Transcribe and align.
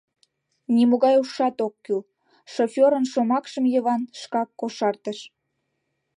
—...нимогай 0.75 1.15
ушат 1.23 1.57
ок 1.65 1.73
кӱл,— 1.85 2.01
шофёрын 2.53 3.05
шомакшым 3.11 3.65
Йыван 3.73 4.01
шкак 4.21 4.49
кошартыш. 4.59 5.19